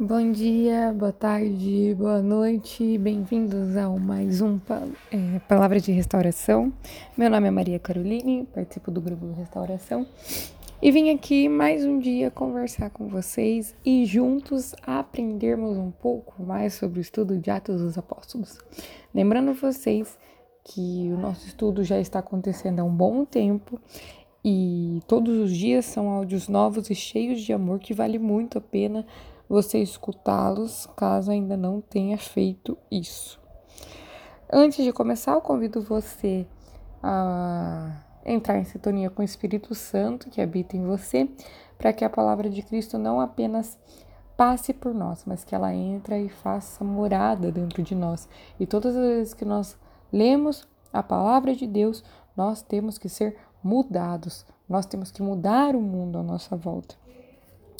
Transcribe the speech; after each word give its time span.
Bom 0.00 0.30
dia, 0.30 0.94
boa 0.96 1.10
tarde, 1.10 1.92
boa 1.98 2.22
noite, 2.22 2.96
bem-vindos 2.98 3.76
ao 3.76 3.98
mais 3.98 4.40
um 4.40 4.60
é, 5.10 5.40
Palavra 5.48 5.80
de 5.80 5.90
Restauração. 5.90 6.72
Meu 7.16 7.28
nome 7.28 7.48
é 7.48 7.50
Maria 7.50 7.80
Caroline, 7.80 8.46
participo 8.54 8.92
do 8.92 9.00
grupo 9.00 9.32
Restauração 9.32 10.06
e 10.80 10.92
vim 10.92 11.10
aqui 11.10 11.48
mais 11.48 11.84
um 11.84 11.98
dia 11.98 12.30
conversar 12.30 12.90
com 12.90 13.08
vocês 13.08 13.74
e 13.84 14.06
juntos 14.06 14.72
aprendermos 14.86 15.76
um 15.76 15.90
pouco 15.90 16.40
mais 16.44 16.74
sobre 16.74 17.00
o 17.00 17.02
estudo 17.02 17.36
de 17.36 17.50
Atos 17.50 17.80
dos 17.80 17.98
Apóstolos. 17.98 18.56
Lembrando 19.12 19.52
vocês 19.52 20.16
que 20.62 21.10
o 21.12 21.18
nosso 21.18 21.44
estudo 21.44 21.82
já 21.82 21.98
está 21.98 22.20
acontecendo 22.20 22.78
há 22.78 22.84
um 22.84 22.94
bom 22.94 23.24
tempo 23.24 23.80
e 24.44 25.02
todos 25.08 25.36
os 25.36 25.50
dias 25.50 25.86
são 25.86 26.08
áudios 26.08 26.46
novos 26.46 26.88
e 26.88 26.94
cheios 26.94 27.40
de 27.40 27.52
amor 27.52 27.80
que 27.80 27.92
vale 27.92 28.16
muito 28.16 28.58
a 28.58 28.60
pena 28.60 29.04
você 29.48 29.78
escutá-los, 29.78 30.86
caso 30.96 31.30
ainda 31.30 31.56
não 31.56 31.80
tenha 31.80 32.18
feito 32.18 32.76
isso. 32.90 33.40
Antes 34.52 34.84
de 34.84 34.92
começar, 34.92 35.32
eu 35.32 35.40
convido 35.40 35.80
você 35.80 36.46
a 37.02 38.04
entrar 38.24 38.58
em 38.58 38.64
sintonia 38.64 39.10
com 39.10 39.22
o 39.22 39.24
Espírito 39.24 39.74
Santo 39.74 40.28
que 40.28 40.40
habita 40.40 40.76
em 40.76 40.84
você, 40.84 41.28
para 41.76 41.92
que 41.92 42.04
a 42.04 42.10
palavra 42.10 42.50
de 42.50 42.62
Cristo 42.62 42.98
não 42.98 43.20
apenas 43.20 43.78
passe 44.36 44.72
por 44.72 44.94
nós, 44.94 45.24
mas 45.26 45.44
que 45.44 45.54
ela 45.54 45.74
entre 45.74 46.18
e 46.22 46.28
faça 46.28 46.84
morada 46.84 47.50
dentro 47.50 47.82
de 47.82 47.94
nós. 47.94 48.28
E 48.58 48.66
todas 48.66 48.94
as 48.94 49.02
vezes 49.02 49.34
que 49.34 49.44
nós 49.44 49.76
lemos 50.12 50.68
a 50.92 51.02
palavra 51.02 51.54
de 51.54 51.66
Deus, 51.66 52.04
nós 52.36 52.62
temos 52.62 52.98
que 52.98 53.08
ser 53.08 53.36
mudados, 53.62 54.46
nós 54.68 54.86
temos 54.86 55.10
que 55.10 55.22
mudar 55.22 55.74
o 55.74 55.80
mundo 55.80 56.18
à 56.18 56.22
nossa 56.22 56.56
volta. 56.56 56.94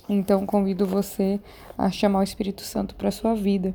Então 0.08 0.46
convido 0.46 0.86
você 0.86 1.38
a 1.76 1.90
chamar 1.90 2.20
o 2.20 2.24
Espírito 2.24 2.62
Santo 2.62 2.94
para 2.94 3.08
a 3.08 3.12
sua 3.12 3.34
vida. 3.34 3.74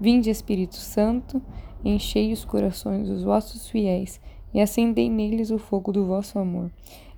Vinde, 0.00 0.30
Espírito 0.30 0.76
Santo, 0.76 1.40
enchei 1.84 2.32
os 2.32 2.44
corações 2.44 3.08
dos 3.08 3.22
vossos 3.22 3.68
fiéis 3.68 4.20
e 4.52 4.60
acendei 4.60 5.08
neles 5.08 5.50
o 5.50 5.58
fogo 5.58 5.92
do 5.92 6.06
vosso 6.06 6.38
amor. 6.38 6.70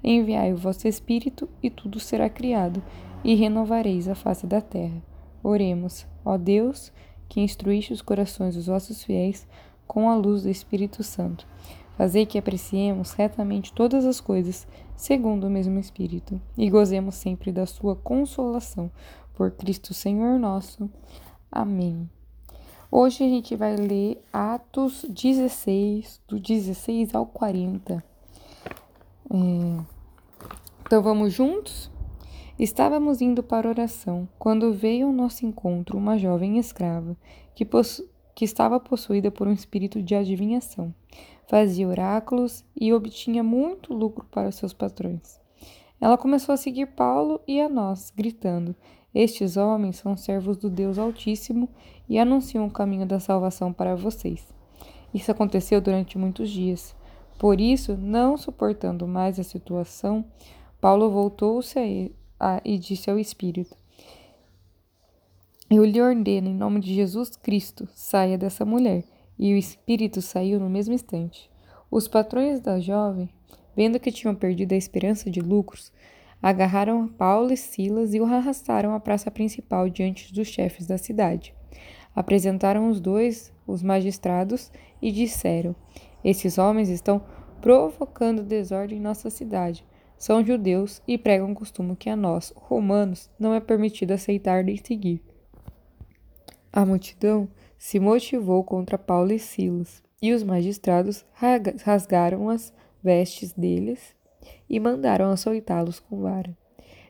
Enviai 0.02 0.52
o 0.52 0.56
vosso 0.56 0.88
Espírito 0.88 1.48
e 1.62 1.70
tudo 1.70 2.00
será 2.00 2.28
criado, 2.28 2.82
e 3.22 3.34
renovareis 3.34 4.08
a 4.08 4.14
face 4.14 4.46
da 4.46 4.60
terra. 4.60 5.02
Oremos, 5.42 6.06
ó 6.24 6.36
Deus, 6.36 6.92
que 7.28 7.40
instruíste 7.40 7.92
os 7.92 8.02
corações 8.02 8.54
dos 8.54 8.66
vossos 8.66 9.04
fiéis 9.04 9.46
com 9.86 10.08
a 10.08 10.14
luz 10.14 10.42
do 10.42 10.50
Espírito 10.50 11.02
Santo. 11.02 11.46
Fazei 12.00 12.24
que 12.24 12.38
apreciemos 12.38 13.12
retamente 13.12 13.74
todas 13.74 14.06
as 14.06 14.22
coisas, 14.22 14.66
segundo 14.96 15.46
o 15.46 15.50
mesmo 15.50 15.78
Espírito, 15.78 16.40
e 16.56 16.70
gozemos 16.70 17.14
sempre 17.14 17.52
da 17.52 17.66
sua 17.66 17.94
consolação. 17.94 18.90
Por 19.34 19.50
Cristo 19.50 19.92
Senhor 19.92 20.38
nosso. 20.38 20.88
Amém. 21.52 22.08
Hoje 22.90 23.22
a 23.22 23.28
gente 23.28 23.54
vai 23.54 23.76
ler 23.76 24.18
Atos 24.32 25.04
16, 25.10 26.22
do 26.26 26.40
16 26.40 27.14
ao 27.14 27.26
40. 27.26 28.02
É... 29.30 29.82
Então 30.86 31.02
vamos 31.02 31.34
juntos? 31.34 31.90
Estávamos 32.58 33.20
indo 33.20 33.42
para 33.42 33.68
oração 33.68 34.26
quando 34.38 34.72
veio 34.72 35.08
ao 35.08 35.12
nosso 35.12 35.44
encontro 35.44 35.98
uma 35.98 36.16
jovem 36.16 36.56
escrava 36.56 37.14
que, 37.54 37.66
possu... 37.66 38.08
que 38.40 38.44
estava 38.46 38.80
possuída 38.80 39.30
por 39.30 39.46
um 39.46 39.52
espírito 39.52 40.02
de 40.02 40.14
adivinhação 40.14 40.94
fazia 41.46 41.86
oráculos 41.86 42.64
e 42.74 42.90
obtinha 42.90 43.42
muito 43.42 43.92
lucro 43.92 44.24
para 44.30 44.50
seus 44.50 44.72
patrões. 44.72 45.38
Ela 46.00 46.16
começou 46.16 46.54
a 46.54 46.56
seguir 46.56 46.86
Paulo 46.86 47.38
e 47.46 47.60
a 47.60 47.68
nós, 47.68 48.10
gritando: 48.16 48.74
Estes 49.14 49.58
homens 49.58 49.96
são 49.96 50.16
servos 50.16 50.56
do 50.56 50.70
Deus 50.70 50.98
Altíssimo 50.98 51.68
e 52.08 52.18
anunciam 52.18 52.66
o 52.66 52.70
caminho 52.70 53.04
da 53.04 53.20
salvação 53.20 53.74
para 53.74 53.94
vocês. 53.94 54.42
Isso 55.12 55.30
aconteceu 55.30 55.78
durante 55.78 56.16
muitos 56.16 56.48
dias. 56.48 56.96
Por 57.38 57.60
isso, 57.60 57.94
não 57.94 58.38
suportando 58.38 59.06
mais 59.06 59.38
a 59.38 59.44
situação, 59.44 60.24
Paulo 60.80 61.10
voltou-se 61.10 61.78
e 62.64 62.78
disse 62.78 63.10
ao 63.10 63.18
Espírito: 63.18 63.79
Eu 65.72 65.84
lhe 65.84 66.02
ordeno, 66.02 66.48
em 66.48 66.54
nome 66.54 66.80
de 66.80 66.92
Jesus 66.92 67.36
Cristo, 67.36 67.88
saia 67.94 68.36
dessa 68.36 68.64
mulher 68.64 69.04
e 69.38 69.54
o 69.54 69.56
espírito 69.56 70.20
saiu 70.20 70.58
no 70.58 70.68
mesmo 70.68 70.92
instante. 70.92 71.48
Os 71.88 72.08
patrões 72.08 72.60
da 72.60 72.80
jovem, 72.80 73.30
vendo 73.76 74.00
que 74.00 74.10
tinham 74.10 74.34
perdido 74.34 74.72
a 74.72 74.76
esperança 74.76 75.30
de 75.30 75.40
lucros, 75.40 75.92
agarraram 76.42 77.06
Paulo 77.06 77.52
e 77.52 77.56
Silas 77.56 78.12
e 78.14 78.20
o 78.20 78.24
arrastaram 78.24 78.92
à 78.92 78.98
praça 78.98 79.30
principal 79.30 79.88
diante 79.88 80.34
dos 80.34 80.48
chefes 80.48 80.88
da 80.88 80.98
cidade. 80.98 81.54
Apresentaram 82.16 82.88
os 82.88 82.98
dois, 82.98 83.52
os 83.64 83.80
magistrados, 83.80 84.72
e 85.00 85.12
disseram: 85.12 85.76
Esses 86.24 86.58
homens 86.58 86.88
estão 86.88 87.22
provocando 87.60 88.42
desordem 88.42 88.98
em 88.98 89.00
nossa 89.00 89.30
cidade. 89.30 89.86
São 90.18 90.44
judeus 90.44 91.00
e 91.06 91.16
pregam 91.16 91.48
um 91.48 91.54
costume 91.54 91.94
que 91.94 92.10
a 92.10 92.16
nós, 92.16 92.52
romanos, 92.56 93.30
não 93.38 93.54
é 93.54 93.60
permitido 93.60 94.10
aceitar 94.10 94.64
nem 94.64 94.76
seguir. 94.76 95.29
A 96.72 96.86
multidão 96.86 97.48
se 97.76 97.98
motivou 97.98 98.62
contra 98.62 98.96
Paulo 98.96 99.32
e 99.32 99.38
Silas, 99.38 100.02
e 100.22 100.32
os 100.32 100.42
magistrados 100.42 101.24
rasgaram 101.82 102.48
as 102.48 102.72
vestes 103.02 103.52
deles 103.52 104.14
e 104.68 104.78
mandaram 104.78 105.30
açoitá-los 105.30 105.98
com 105.98 106.20
vara. 106.20 106.56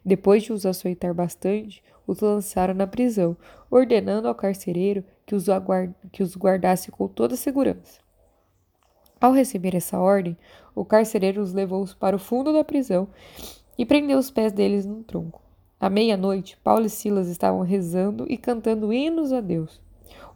Depois 0.05 0.43
de 0.43 0.53
os 0.53 0.65
açoitar 0.65 1.13
bastante, 1.13 1.83
os 2.07 2.21
lançaram 2.21 2.73
na 2.73 2.87
prisão, 2.87 3.37
ordenando 3.71 4.29
ao 4.29 4.35
carcereiro 4.35 5.05
que 5.27 5.35
os, 5.35 5.47
que 6.11 6.23
os 6.23 6.37
guardasse 6.37 6.91
com 6.91 7.07
toda 7.07 7.37
segurança. 7.37 8.01
Ao 9.21 9.33
receber 9.33 9.75
essa 9.75 9.99
ordem, 9.99 10.37
o 10.75 10.85
carcereiro 10.85 11.43
os 11.43 11.53
levou 11.53 11.87
para 11.99 12.17
o 12.17 12.19
fundo 12.19 12.53
da 12.53 12.65
prisão 12.65 13.09
e 13.77 13.85
prendeu 13.85 14.19
os 14.19 14.31
pés 14.31 14.53
deles 14.53 14.87
num 14.87 15.03
tronco. 15.03 15.50
À 15.81 15.89
meia-noite, 15.89 16.59
Paulo 16.63 16.85
e 16.85 16.91
Silas 16.91 17.27
estavam 17.29 17.63
rezando 17.63 18.27
e 18.29 18.37
cantando 18.37 18.93
hinos 18.93 19.33
a 19.33 19.41
Deus. 19.41 19.81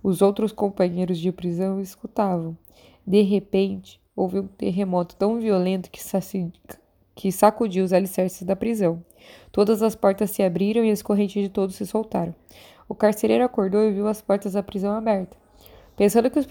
Os 0.03 0.23
outros 0.23 0.53
companheiros 0.53 1.19
de 1.19 1.31
prisão 1.31 1.79
escutavam. 1.83 2.57
De 3.07 3.21
repente, 3.21 4.01
houve 4.17 4.41
um 4.41 4.47
terremoto 4.47 5.15
tão 5.17 5.39
violento 5.39 5.91
que, 5.91 6.01
que 7.15 7.31
sacudiu 7.31 7.85
os 7.85 7.93
alicerces 7.93 8.43
da 8.43 8.57
prisão. 8.57 9.05
Todas 9.53 9.83
as 9.83 9.95
portas 9.95 10.31
se 10.31 10.43
abriram 10.43 10.83
e 10.83 10.91
as 10.91 11.03
correntes 11.03 11.43
de 11.43 11.51
todos 11.51 11.75
se 11.75 11.87
soltaram. 11.87 12.35
O 12.89 12.95
carcereiro 12.95 13.45
acordou 13.45 13.83
e 13.83 13.93
viu 13.93 14.09
as 14.09 14.23
portas 14.23 14.55
da 14.55 14.63
prisão 14.63 14.93
abertas. 14.97 15.39
Pensando 15.95 16.31
que 16.31 16.39
os 16.39 16.49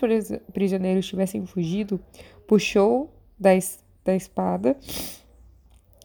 prisioneiros 0.53 1.07
tivessem 1.07 1.43
fugido, 1.47 1.99
puxou 2.47 3.11
da, 3.39 3.55
es 3.55 3.83
da 4.05 4.15
espada 4.15 4.77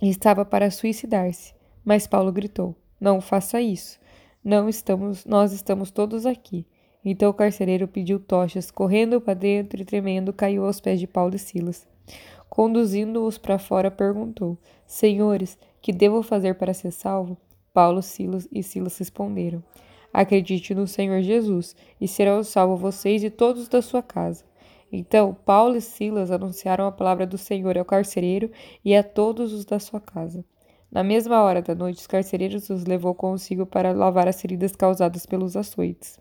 e 0.01 0.09
estava 0.09 0.43
para 0.43 0.71
suicidar-se. 0.71 1.58
Mas 1.89 2.07
Paulo 2.07 2.31
gritou: 2.31 2.77
Não 3.01 3.19
faça 3.19 3.63
isso. 3.63 3.99
Não 4.45 4.69
estamos, 4.69 5.25
nós 5.25 5.55
estamos 5.55 5.91
todos 5.91 6.27
aqui. 6.27 6.67
Então 7.03 7.31
o 7.31 7.33
carcereiro 7.35 7.89
pediu 7.89 8.21
tochas, 8.21 8.71
correndo 8.71 9.19
para 9.23 9.33
dentro 9.33 9.81
e 9.81 9.87
tremendo, 9.87 10.31
caiu 10.31 10.67
aos 10.67 10.83
pés 10.83 11.01
de 11.01 11.07
Paulo 11.07 11.35
e 11.35 11.39
Silas. 11.39 11.89
Conduzindo-os 12.51 13.39
para 13.39 13.59
fora, 13.59 13.91
perguntou: 13.91 14.59
Senhores, 14.87 15.57
que 15.81 15.91
devo 15.91 16.23
fazer 16.23 16.57
para 16.57 16.75
ser 16.75 16.91
salvo? 16.91 17.39
Paulo 17.73 18.03
Silas 18.03 18.47
e 18.53 18.63
Silas 18.63 18.99
responderam: 18.99 19.65
Acredite 20.13 20.75
no 20.75 20.87
Senhor 20.87 21.23
Jesus, 21.23 21.75
e 21.99 22.07
serão 22.07 22.45
salvos 22.45 22.79
vocês 22.79 23.25
e 23.25 23.31
todos 23.31 23.67
da 23.67 23.81
sua 23.81 24.03
casa. 24.03 24.45
Então 24.93 25.33
Paulo 25.33 25.75
e 25.75 25.81
Silas 25.81 26.31
anunciaram 26.31 26.87
a 26.87 26.93
palavra 26.93 27.27
do 27.27 27.39
Senhor 27.39 27.79
ao 27.79 27.85
carcereiro 27.87 28.51
e 28.85 28.95
a 28.95 29.03
todos 29.03 29.55
os 29.55 29.65
da 29.65 29.79
sua 29.79 30.03
casa. 30.03 30.45
Na 30.91 31.03
mesma 31.03 31.43
hora 31.43 31.61
da 31.61 31.75
noite, 31.75 31.99
os 31.99 32.07
carcereiros 32.07 32.71
os 32.71 32.85
levou 32.85 33.15
consigo 33.15 33.67
para 33.67 33.93
lavar 33.93 34.27
as 34.27 34.41
feridas 34.41 34.75
causadas 34.75 35.27
pelos 35.27 35.57
açoites. 35.57 36.19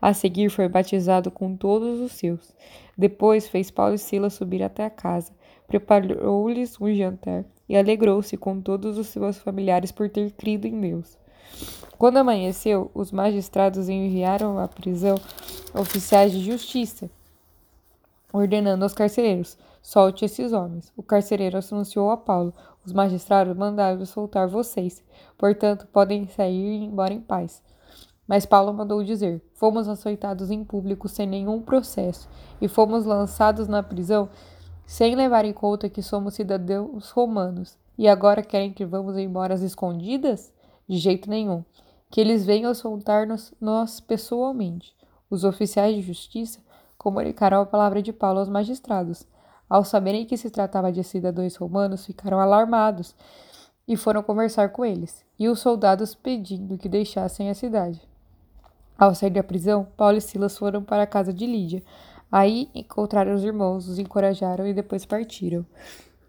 A 0.00 0.12
seguir, 0.12 0.50
foi 0.50 0.68
batizado 0.68 1.30
com 1.30 1.56
todos 1.56 2.00
os 2.00 2.12
seus. 2.12 2.54
Depois, 2.96 3.48
fez 3.48 3.70
Paulo 3.70 3.94
e 3.94 3.98
Silas 3.98 4.34
subir 4.34 4.62
até 4.62 4.84
a 4.84 4.90
casa, 4.90 5.32
preparou-lhes 5.66 6.78
um 6.80 6.92
jantar 6.92 7.44
e 7.68 7.76
alegrou-se 7.76 8.36
com 8.36 8.60
todos 8.60 8.98
os 8.98 9.06
seus 9.06 9.38
familiares 9.38 9.90
por 9.90 10.10
ter 10.10 10.30
crido 10.32 10.66
em 10.66 10.78
Deus. 10.78 11.16
Quando 11.96 12.18
amanheceu, 12.18 12.90
os 12.92 13.12
magistrados 13.12 13.88
enviaram 13.88 14.58
à 14.58 14.68
prisão 14.68 15.14
oficiais 15.72 16.32
de 16.32 16.40
justiça, 16.44 17.10
ordenando 18.32 18.84
aos 18.84 18.92
carcereiros: 18.92 19.56
solte 19.80 20.24
esses 20.24 20.52
homens. 20.52 20.92
O 20.96 21.02
carcereiro 21.02 21.58
anunciou 21.72 22.10
a 22.10 22.16
Paulo: 22.16 22.52
os 22.84 22.92
magistrados 22.92 23.56
mandaram 23.56 24.04
soltar 24.04 24.48
vocês, 24.48 25.02
portanto, 25.38 25.86
podem 25.92 26.26
sair 26.28 26.52
e 26.52 26.76
ir 26.76 26.84
embora 26.84 27.14
em 27.14 27.20
paz. 27.20 27.62
Mas 28.26 28.46
Paulo 28.46 28.72
mandou 28.72 29.02
dizer: 29.02 29.42
Fomos 29.54 29.88
açoitados 29.88 30.50
em 30.50 30.64
público 30.64 31.08
sem 31.08 31.26
nenhum 31.26 31.60
processo 31.60 32.28
e 32.60 32.68
fomos 32.68 33.04
lançados 33.04 33.68
na 33.68 33.82
prisão 33.82 34.28
sem 34.86 35.14
levar 35.14 35.44
em 35.44 35.52
conta 35.52 35.88
que 35.88 36.02
somos 36.02 36.34
cidadãos 36.34 37.10
romanos. 37.10 37.78
E 37.96 38.08
agora 38.08 38.42
querem 38.42 38.72
que 38.72 38.84
vamos 38.84 39.16
embora 39.16 39.54
às 39.54 39.62
escondidas? 39.62 40.52
De 40.88 40.96
jeito 40.98 41.28
nenhum. 41.30 41.64
que 42.10 42.20
eles 42.20 42.44
venham 42.44 42.74
soltar-nos 42.74 43.54
nós 43.58 43.98
pessoalmente. 43.98 44.94
Os 45.30 45.44
oficiais 45.44 45.96
de 45.96 46.02
justiça 46.02 46.60
comunicaram 46.98 47.62
a 47.62 47.66
palavra 47.66 48.02
de 48.02 48.12
Paulo 48.12 48.38
aos 48.38 48.50
magistrados. 48.50 49.26
Ao 49.72 49.86
saberem 49.86 50.26
que 50.26 50.36
se 50.36 50.50
tratava 50.50 50.92
de 50.92 51.02
cidadãos 51.02 51.56
romanos, 51.56 52.04
ficaram 52.04 52.38
alarmados 52.38 53.16
e 53.88 53.96
foram 53.96 54.22
conversar 54.22 54.68
com 54.68 54.84
eles, 54.84 55.24
e 55.38 55.48
os 55.48 55.60
soldados 55.60 56.14
pedindo 56.14 56.76
que 56.76 56.90
deixassem 56.90 57.48
a 57.48 57.54
cidade. 57.54 57.98
Ao 58.98 59.14
sair 59.14 59.30
da 59.30 59.42
prisão, 59.42 59.88
Paulo 59.96 60.18
e 60.18 60.20
Silas 60.20 60.58
foram 60.58 60.84
para 60.84 61.04
a 61.04 61.06
casa 61.06 61.32
de 61.32 61.46
Lídia. 61.46 61.82
Aí 62.30 62.68
encontraram 62.74 63.34
os 63.34 63.42
irmãos, 63.42 63.88
os 63.88 63.98
encorajaram 63.98 64.66
e 64.66 64.74
depois 64.74 65.06
partiram. 65.06 65.64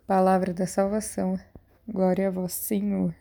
Palavra 0.07 0.53
da 0.53 0.65
salvação. 0.65 1.37
Glória 1.85 2.29
a 2.29 2.31
vós, 2.31 2.53
Senhor. 2.53 3.13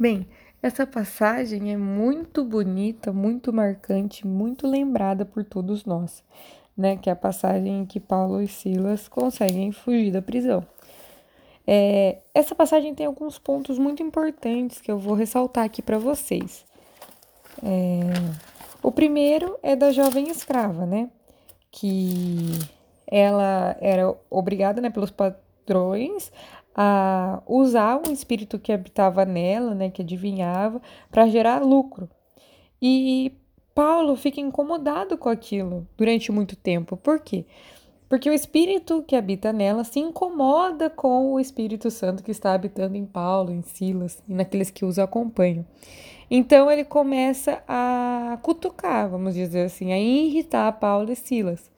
Bem, 0.00 0.26
essa 0.62 0.86
passagem 0.86 1.70
é 1.70 1.76
muito 1.76 2.42
bonita, 2.46 3.12
muito 3.12 3.52
marcante, 3.52 4.26
muito 4.26 4.66
lembrada 4.66 5.26
por 5.26 5.44
todos 5.44 5.84
nós, 5.84 6.24
né? 6.78 6.96
Que 6.96 7.10
é 7.10 7.12
a 7.12 7.16
passagem 7.16 7.80
em 7.80 7.84
que 7.84 7.98
Paulo 7.98 8.40
e 8.40 8.46
Silas 8.46 9.08
conseguem 9.08 9.72
fugir 9.72 10.12
da 10.12 10.22
prisão. 10.22 10.64
É, 11.66 12.18
essa 12.32 12.54
passagem 12.54 12.94
tem 12.94 13.04
alguns 13.04 13.38
pontos 13.38 13.78
muito 13.78 14.02
importantes 14.02 14.80
que 14.80 14.90
eu 14.90 14.98
vou 14.98 15.14
ressaltar 15.14 15.64
aqui 15.64 15.82
para 15.82 15.98
vocês. 15.98 16.64
É, 17.62 18.00
o 18.82 18.92
primeiro 18.92 19.58
é 19.62 19.76
da 19.76 19.90
jovem 19.90 20.30
escrava, 20.30 20.86
né? 20.86 21.10
Que 21.70 22.52
ela 23.06 23.76
era 23.80 24.14
obrigada, 24.30 24.80
né, 24.80 24.90
pelos 24.90 25.10
patrões 25.10 26.30
a 26.74 27.42
usar 27.46 28.00
um 28.06 28.12
espírito 28.12 28.58
que 28.58 28.72
habitava 28.72 29.24
nela, 29.24 29.74
né, 29.74 29.90
que 29.90 30.02
adivinhava, 30.02 30.80
para 31.10 31.26
gerar 31.26 31.60
lucro. 31.60 32.08
E 32.80 33.32
Paulo 33.78 34.16
fica 34.16 34.40
incomodado 34.40 35.16
com 35.16 35.28
aquilo 35.28 35.86
durante 35.96 36.32
muito 36.32 36.56
tempo. 36.56 36.96
Por 36.96 37.20
quê? 37.20 37.44
Porque 38.08 38.28
o 38.28 38.32
espírito 38.32 39.04
que 39.06 39.14
habita 39.14 39.52
nela 39.52 39.84
se 39.84 40.00
incomoda 40.00 40.90
com 40.90 41.32
o 41.32 41.38
Espírito 41.38 41.88
Santo 41.88 42.24
que 42.24 42.32
está 42.32 42.54
habitando 42.54 42.96
em 42.96 43.06
Paulo, 43.06 43.52
em 43.52 43.62
Silas 43.62 44.20
e 44.28 44.34
naqueles 44.34 44.68
que 44.68 44.84
os 44.84 44.98
acompanham. 44.98 45.64
Então 46.28 46.68
ele 46.68 46.84
começa 46.84 47.62
a 47.68 48.36
cutucar, 48.42 49.08
vamos 49.08 49.34
dizer 49.34 49.66
assim, 49.66 49.92
a 49.92 49.98
irritar 50.00 50.72
Paulo 50.80 51.12
e 51.12 51.14
Silas. 51.14 51.70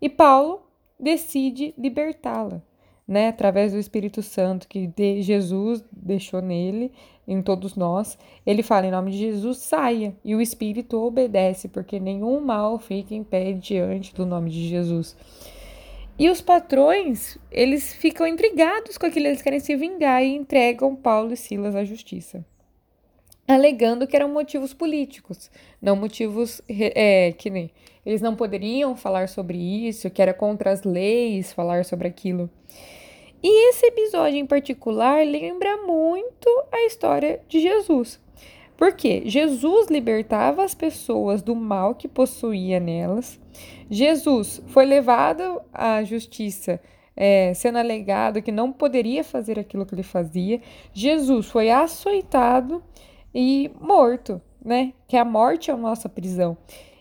E 0.00 0.08
Paulo 0.08 0.62
decide 0.96 1.74
libertá-la 1.76 2.62
né, 3.06 3.28
através 3.28 3.72
do 3.72 3.78
Espírito 3.78 4.22
Santo 4.22 4.66
que 4.66 4.86
de 4.86 5.22
Jesus 5.22 5.84
deixou 5.92 6.42
nele, 6.42 6.92
em 7.28 7.42
todos 7.42 7.74
nós, 7.74 8.16
ele 8.46 8.62
fala 8.62 8.86
em 8.86 8.90
nome 8.90 9.10
de 9.10 9.18
Jesus, 9.18 9.58
saia, 9.58 10.14
e 10.24 10.34
o 10.34 10.40
Espírito 10.40 10.96
obedece, 11.02 11.68
porque 11.68 11.98
nenhum 11.98 12.40
mal 12.40 12.78
fica 12.78 13.14
em 13.14 13.24
pé 13.24 13.52
diante 13.52 14.14
do 14.14 14.24
nome 14.24 14.50
de 14.50 14.68
Jesus. 14.68 15.16
E 16.18 16.30
os 16.30 16.40
patrões, 16.40 17.36
eles 17.50 17.92
ficam 17.92 18.26
intrigados 18.26 18.96
com 18.96 19.06
aquilo, 19.06 19.26
eles 19.26 19.42
querem 19.42 19.60
se 19.60 19.76
vingar 19.76 20.22
e 20.22 20.34
entregam 20.34 20.96
Paulo 20.96 21.32
e 21.32 21.36
Silas 21.36 21.74
à 21.74 21.84
justiça, 21.84 22.44
alegando 23.46 24.06
que 24.06 24.16
eram 24.16 24.28
motivos 24.28 24.74
políticos, 24.74 25.50
não 25.80 25.96
motivos 25.96 26.60
é, 26.68 27.32
que 27.32 27.50
nem 27.50 27.70
eles 28.04 28.20
não 28.20 28.36
poderiam 28.36 28.94
falar 28.94 29.28
sobre 29.28 29.58
isso, 29.58 30.08
que 30.10 30.22
era 30.22 30.32
contra 30.32 30.70
as 30.70 30.84
leis 30.84 31.52
falar 31.52 31.84
sobre 31.84 32.06
aquilo. 32.06 32.48
E 33.42 33.70
esse 33.70 33.86
episódio 33.86 34.38
em 34.38 34.46
particular 34.46 35.26
lembra 35.26 35.76
muito 35.78 36.48
a 36.70 36.86
história 36.86 37.40
de 37.48 37.60
Jesus. 37.60 38.20
Porque 38.76 39.22
Jesus 39.26 39.88
libertava 39.88 40.62
as 40.62 40.74
pessoas 40.74 41.42
do 41.42 41.54
mal 41.54 41.94
que 41.94 42.06
possuía 42.06 42.78
nelas. 42.78 43.40
Jesus 43.90 44.62
foi 44.66 44.84
levado 44.84 45.60
à 45.72 46.04
justiça, 46.04 46.80
é, 47.16 47.54
sendo 47.54 47.78
alegado 47.78 48.42
que 48.42 48.52
não 48.52 48.70
poderia 48.70 49.24
fazer 49.24 49.58
aquilo 49.58 49.86
que 49.86 49.94
ele 49.94 50.02
fazia. 50.02 50.60
Jesus 50.92 51.46
foi 51.46 51.70
açoitado 51.70 52.82
e 53.38 53.70
morto, 53.78 54.40
né? 54.64 54.94
Que 55.06 55.14
a 55.14 55.24
morte 55.24 55.70
é 55.70 55.74
a 55.74 55.76
nossa 55.76 56.08
prisão. 56.08 56.56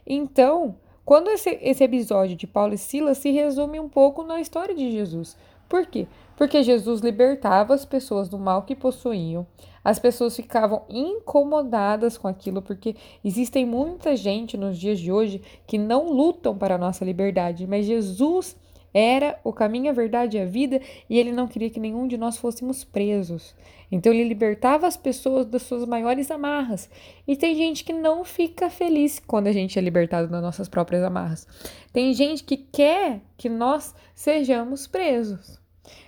Então, 0.05 0.75
quando 1.05 1.29
esse, 1.29 1.57
esse 1.61 1.81
episódio 1.81 2.35
de 2.35 2.45
Paulo 2.45 2.73
e 2.73 2.77
Silas 2.77 3.19
se 3.19 3.31
resume 3.31 3.79
um 3.79 3.87
pouco 3.87 4.21
na 4.21 4.41
história 4.41 4.75
de 4.75 4.91
Jesus. 4.91 5.37
Por 5.69 5.85
quê? 5.85 6.07
Porque 6.35 6.61
Jesus 6.61 6.99
libertava 6.99 7.73
as 7.73 7.85
pessoas 7.85 8.27
do 8.27 8.37
mal 8.37 8.63
que 8.63 8.75
possuíam. 8.75 9.47
As 9.81 9.97
pessoas 9.97 10.35
ficavam 10.35 10.83
incomodadas 10.89 12.17
com 12.17 12.27
aquilo, 12.27 12.61
porque 12.61 12.97
existem 13.23 13.65
muita 13.65 14.13
gente 14.17 14.57
nos 14.57 14.77
dias 14.77 14.99
de 14.99 15.13
hoje 15.13 15.41
que 15.65 15.77
não 15.77 16.11
lutam 16.11 16.57
para 16.57 16.75
a 16.75 16.77
nossa 16.77 17.05
liberdade, 17.05 17.65
mas 17.65 17.85
Jesus 17.85 18.57
era 18.97 19.37
o 19.43 19.51
caminho, 19.51 19.89
a 19.89 19.93
verdade 19.93 20.37
e 20.37 20.39
a 20.39 20.45
vida, 20.45 20.79
e 21.09 21.19
ele 21.19 21.33
não 21.33 21.49
queria 21.49 21.69
que 21.69 21.81
nenhum 21.81 22.07
de 22.07 22.17
nós 22.17 22.37
fôssemos 22.37 22.85
presos. 22.85 23.53
Então 23.91 24.13
ele 24.13 24.23
libertava 24.23 24.87
as 24.87 24.95
pessoas 24.95 25.45
das 25.45 25.63
suas 25.63 25.85
maiores 25.85 26.31
amarras. 26.31 26.89
E 27.27 27.35
tem 27.35 27.53
gente 27.55 27.83
que 27.83 27.91
não 27.91 28.23
fica 28.23 28.69
feliz 28.69 29.19
quando 29.19 29.47
a 29.47 29.51
gente 29.51 29.77
é 29.77 29.81
libertado 29.81 30.29
das 30.29 30.41
nossas 30.41 30.69
próprias 30.69 31.03
amarras. 31.03 31.45
Tem 31.91 32.13
gente 32.13 32.45
que 32.45 32.55
quer 32.55 33.19
que 33.35 33.49
nós 33.49 33.93
sejamos 34.15 34.87
presos. 34.87 35.59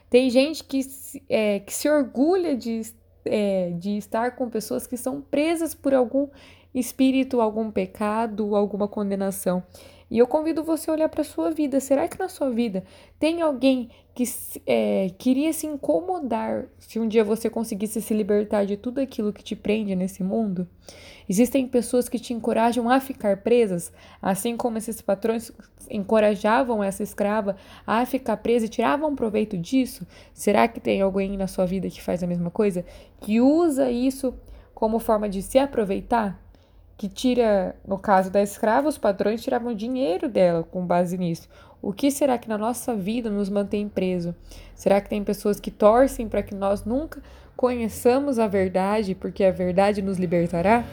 Tem 0.10 0.30
gente 0.30 0.64
que, 0.64 0.80
é, 1.28 1.60
que 1.60 1.74
se 1.74 1.90
orgulha 1.90 2.56
de, 2.56 2.84
é, 3.26 3.72
de 3.72 3.98
estar 3.98 4.38
com 4.38 4.50
pessoas 4.50 4.88
que 4.88 4.96
são 4.96 5.20
presas 5.20 5.76
por 5.76 5.94
algum 5.94 6.30
espírito, 6.74 7.42
algum 7.42 7.70
pecado, 7.70 8.56
alguma 8.56 8.88
condenação. 8.88 9.62
E 10.10 10.18
eu 10.18 10.28
convido 10.28 10.64
você 10.64 10.90
a 10.90 10.94
olhar 10.94 11.10
para 11.10 11.22
a 11.22 11.26
sua 11.26 11.52
vida. 11.52 11.80
Será 11.80 12.08
que 12.08 12.18
na 12.18 12.30
sua 12.30 12.50
vida 12.50 12.84
tem 13.20 13.42
alguém 13.42 13.90
que 14.16 14.24
é, 14.66 15.12
queria 15.18 15.52
se 15.52 15.68
incomodar 15.68 16.66
se 16.80 16.98
um 16.98 17.08
dia 17.08 17.24
você 17.24 17.50
conseguisse 17.50 18.02
se 18.02 18.14
libertar 18.14 18.66
de 18.66 18.78
tudo 18.78 19.00
aquilo 19.00 19.34
que 19.34 19.44
te 19.44 19.56
prende 19.56 19.96
nesse 19.96 20.24
mundo? 20.24 20.68
Existem 21.30 21.68
pessoas 21.68 22.08
que 22.08 22.18
te 22.18 22.34
encorajam 22.34 22.90
a 22.90 23.02
ficar 23.02 23.38
presas, 23.38 23.92
assim 24.22 24.56
como 24.56 24.78
esses 24.78 25.02
patrões 25.02 25.52
encorajavam 25.90 26.82
essa 26.84 27.04
escrava 27.04 27.58
a 27.86 28.06
ficar 28.06 28.38
presa 28.38 28.66
e 28.66 28.70
tiravam 28.70 29.14
proveito 29.14 29.58
disso? 29.58 30.08
Será 30.34 30.68
que 30.70 30.80
tem 30.80 31.02
alguém 31.02 31.36
na 31.36 31.48
sua 31.48 31.66
vida 31.66 31.90
que 31.90 32.02
faz 32.02 32.24
a 32.24 32.28
mesma 32.28 32.50
coisa? 32.50 32.86
Que 33.20 33.42
usa 33.42 33.92
isso 33.92 34.34
como 34.74 35.00
forma 35.00 35.28
de 35.28 35.42
se 35.42 35.60
aproveitar? 35.60 36.47
Que 36.98 37.08
tira, 37.08 37.76
no 37.88 38.00
caso 38.00 38.32
da 38.32 38.42
escrava, 38.42 38.90
os 38.90 38.98
padrões 38.98 39.44
tiravam 39.44 39.74
dinheiro 39.74 40.28
dela 40.28 40.64
com 40.64 40.86
base 40.86 41.18
nisso. 41.18 41.48
O 41.80 41.94
que 41.94 42.10
será 42.10 42.40
que 42.40 42.50
na 42.50 42.58
nossa 42.58 42.96
vida 42.96 43.30
nos 43.30 43.50
mantém 43.50 43.88
preso? 43.88 44.34
Será 44.74 45.00
que 45.00 45.08
tem 45.08 45.24
pessoas 45.24 45.60
que 45.60 45.70
torcem 45.70 46.28
para 46.28 46.42
que 46.42 46.56
nós 46.56 46.84
nunca 46.84 47.22
conheçamos 47.56 48.40
a 48.40 48.48
verdade, 48.48 49.14
porque 49.14 49.44
a 49.44 49.52
verdade 49.52 50.02
nos 50.02 50.18
libertará? 50.18 50.84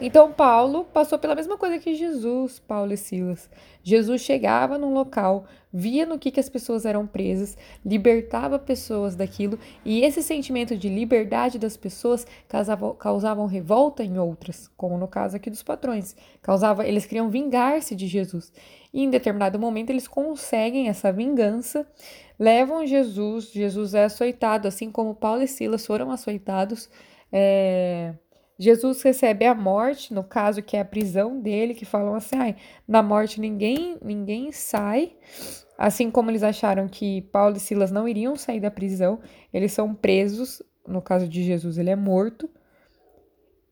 Então 0.00 0.32
Paulo 0.32 0.84
passou 0.84 1.18
pela 1.18 1.34
mesma 1.34 1.56
coisa 1.56 1.78
que 1.78 1.94
Jesus, 1.94 2.60
Paulo 2.60 2.92
e 2.92 2.96
Silas. 2.96 3.50
Jesus 3.82 4.20
chegava 4.20 4.78
num 4.78 4.92
local, 4.94 5.44
via 5.72 6.06
no 6.06 6.18
que, 6.18 6.30
que 6.30 6.38
as 6.38 6.48
pessoas 6.48 6.86
eram 6.86 7.04
presas, 7.04 7.58
libertava 7.84 8.60
pessoas 8.60 9.16
daquilo, 9.16 9.58
e 9.84 10.02
esse 10.02 10.22
sentimento 10.22 10.76
de 10.76 10.88
liberdade 10.88 11.58
das 11.58 11.76
pessoas 11.76 12.24
causava, 12.46 13.46
revolta 13.48 14.04
em 14.04 14.18
outras, 14.18 14.70
como 14.76 14.96
no 14.96 15.08
caso 15.08 15.36
aqui 15.36 15.50
dos 15.50 15.64
patrões. 15.64 16.14
Causava, 16.42 16.86
eles 16.86 17.04
queriam 17.04 17.28
vingar-se 17.28 17.96
de 17.96 18.06
Jesus. 18.06 18.52
E 18.94 19.02
em 19.02 19.10
determinado 19.10 19.58
momento 19.58 19.90
eles 19.90 20.06
conseguem 20.06 20.88
essa 20.88 21.12
vingança, 21.12 21.84
levam 22.38 22.86
Jesus, 22.86 23.50
Jesus 23.50 23.94
é 23.94 24.04
açoitado, 24.04 24.68
assim 24.68 24.92
como 24.92 25.14
Paulo 25.14 25.42
e 25.42 25.48
Silas 25.48 25.84
foram 25.84 26.12
açoitados. 26.12 26.88
É 27.32 28.14
Jesus 28.58 29.00
recebe 29.02 29.46
a 29.46 29.54
morte, 29.54 30.12
no 30.12 30.24
caso 30.24 30.62
que 30.62 30.76
é 30.76 30.80
a 30.80 30.84
prisão 30.84 31.40
dele, 31.40 31.74
que 31.74 31.84
falam 31.84 32.14
assim, 32.14 32.36
ai, 32.36 32.56
na 32.86 33.02
morte 33.02 33.40
ninguém, 33.40 33.96
ninguém 34.02 34.50
sai. 34.50 35.12
Assim 35.78 36.10
como 36.10 36.28
eles 36.30 36.42
acharam 36.42 36.88
que 36.88 37.22
Paulo 37.30 37.56
e 37.56 37.60
Silas 37.60 37.92
não 37.92 38.08
iriam 38.08 38.34
sair 38.34 38.58
da 38.58 38.70
prisão, 38.70 39.20
eles 39.54 39.72
são 39.72 39.94
presos, 39.94 40.60
no 40.86 41.00
caso 41.00 41.28
de 41.28 41.44
Jesus, 41.44 41.78
ele 41.78 41.90
é 41.90 41.96
morto. 41.96 42.50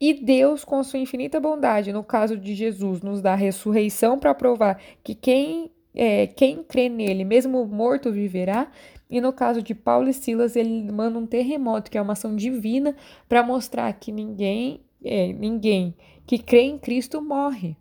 E 0.00 0.14
Deus, 0.14 0.64
com 0.64 0.84
sua 0.84 1.00
infinita 1.00 1.40
bondade, 1.40 1.92
no 1.92 2.04
caso 2.04 2.36
de 2.36 2.54
Jesus, 2.54 3.00
nos 3.00 3.20
dá 3.20 3.32
a 3.32 3.36
ressurreição 3.36 4.18
para 4.18 4.34
provar 4.34 4.80
que 5.02 5.14
quem, 5.14 5.72
é, 5.94 6.28
quem 6.28 6.62
crê 6.62 6.88
nele, 6.88 7.24
mesmo 7.24 7.64
morto, 7.66 8.12
viverá. 8.12 8.70
E 9.08 9.20
no 9.20 9.32
caso 9.32 9.62
de 9.62 9.74
Paulo 9.74 10.08
e 10.08 10.12
Silas, 10.12 10.56
ele 10.56 10.90
manda 10.90 11.18
um 11.18 11.26
terremoto, 11.26 11.90
que 11.90 11.98
é 11.98 12.02
uma 12.02 12.14
ação 12.14 12.34
divina, 12.34 12.96
para 13.28 13.42
mostrar 13.42 13.92
que 13.92 14.10
ninguém, 14.10 14.80
é, 15.04 15.32
ninguém 15.32 15.94
que 16.26 16.38
crê 16.38 16.62
em 16.62 16.78
Cristo 16.78 17.22
morre. 17.22 17.76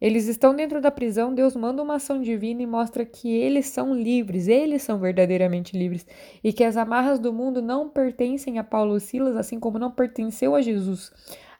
Eles 0.00 0.28
estão 0.28 0.54
dentro 0.54 0.80
da 0.80 0.92
prisão, 0.92 1.34
Deus 1.34 1.56
manda 1.56 1.82
uma 1.82 1.96
ação 1.96 2.20
divina 2.20 2.62
e 2.62 2.66
mostra 2.66 3.04
que 3.04 3.28
eles 3.28 3.66
são 3.66 3.92
livres, 3.92 4.46
eles 4.46 4.82
são 4.82 4.98
verdadeiramente 4.98 5.76
livres, 5.76 6.06
e 6.44 6.52
que 6.52 6.62
as 6.62 6.76
amarras 6.76 7.18
do 7.18 7.32
mundo 7.32 7.60
não 7.60 7.88
pertencem 7.88 8.58
a 8.58 8.64
Paulo 8.64 8.96
e 8.96 9.00
Silas, 9.00 9.36
assim 9.36 9.58
como 9.58 9.78
não 9.78 9.90
pertenceu 9.90 10.54
a 10.54 10.62
Jesus. 10.62 11.10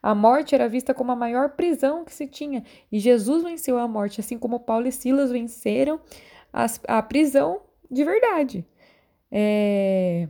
A 0.01 0.15
morte 0.15 0.55
era 0.55 0.69
vista 0.69 0.95
como 0.95 1.11
a 1.11 1.17
maior 1.17 1.51
prisão 1.51 2.05
que 2.05 2.15
se 2.15 2.29
tinha. 2.29 2.63
E 2.93 3.01
Jesus 3.01 3.43
venceu 3.43 3.77
a 3.77 3.89
morte, 3.89 4.21
assim 4.21 4.39
como 4.39 4.61
Paulo 4.61 4.87
e 4.87 4.93
Silas 4.93 5.33
venceram 5.33 6.01
a 6.53 7.03
prisão 7.03 7.63
de 7.91 8.05
verdade. 8.05 8.65
É... 9.31 10.29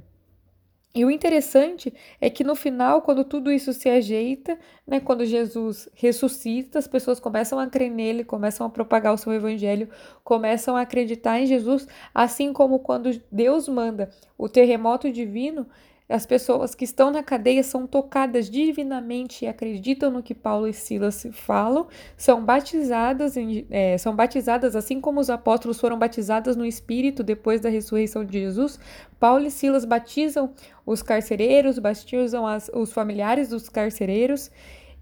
E 0.94 1.04
o 1.04 1.10
interessante 1.10 1.94
é 2.20 2.28
que 2.28 2.42
no 2.42 2.56
final, 2.56 3.02
quando 3.02 3.22
tudo 3.22 3.52
isso 3.52 3.72
se 3.72 3.88
ajeita, 3.88 4.58
né, 4.86 4.98
quando 4.98 5.24
Jesus 5.24 5.88
ressuscita, 5.94 6.78
as 6.78 6.88
pessoas 6.88 7.20
começam 7.20 7.58
a 7.58 7.68
crer 7.68 7.90
nele, 7.90 8.24
começam 8.24 8.66
a 8.66 8.70
propagar 8.70 9.14
o 9.14 9.18
seu 9.18 9.32
evangelho, 9.32 9.88
começam 10.24 10.76
a 10.76 10.80
acreditar 10.80 11.38
em 11.38 11.46
Jesus, 11.46 11.86
assim 12.12 12.52
como 12.52 12.80
quando 12.80 13.10
Deus 13.30 13.68
manda 13.68 14.10
o 14.36 14.48
terremoto 14.48 15.12
divino, 15.12 15.68
as 16.08 16.24
pessoas 16.24 16.74
que 16.74 16.84
estão 16.84 17.10
na 17.10 17.22
cadeia 17.22 17.62
são 17.62 17.86
tocadas 17.86 18.48
divinamente 18.48 19.44
e 19.44 19.48
acreditam 19.48 20.10
no 20.10 20.22
que 20.22 20.34
Paulo 20.34 20.66
e 20.66 20.72
Silas 20.72 21.26
falam, 21.32 21.86
são 22.16 22.42
batizadas, 22.42 23.36
em, 23.36 23.66
é, 23.70 23.98
são 23.98 24.16
batizadas 24.16 24.74
assim 24.74 25.00
como 25.00 25.20
os 25.20 25.28
apóstolos 25.28 25.78
foram 25.78 25.98
batizados 25.98 26.56
no 26.56 26.64
Espírito 26.64 27.22
depois 27.22 27.60
da 27.60 27.68
ressurreição 27.68 28.24
de 28.24 28.40
Jesus. 28.40 28.80
Paulo 29.20 29.44
e 29.44 29.50
Silas 29.50 29.84
batizam 29.84 30.54
os 30.86 31.02
carcereiros, 31.02 31.78
batizam 31.78 32.46
as, 32.46 32.70
os 32.72 32.90
familiares 32.90 33.50
dos 33.50 33.68
carcereiros 33.68 34.50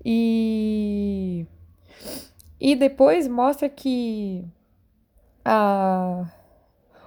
e 0.05 1.47
e 2.61 2.75
depois 2.75 3.29
mostra 3.29 3.69
que 3.69 4.45
a 5.45 6.27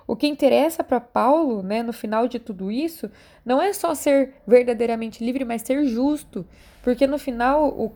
o 0.09 0.15
que 0.15 0.25
interessa 0.25 0.83
para 0.83 0.99
Paulo, 0.99 1.61
né, 1.61 1.83
no 1.83 1.93
final 1.93 2.27
de 2.27 2.39
tudo 2.39 2.71
isso, 2.71 3.11
não 3.45 3.61
é 3.61 3.71
só 3.73 3.93
ser 3.93 4.33
verdadeiramente 4.47 5.23
livre, 5.23 5.45
mas 5.45 5.61
ser 5.61 5.85
justo. 5.85 6.43
Porque 6.81 7.05
no 7.05 7.19
final 7.19 7.69
o, 7.69 7.91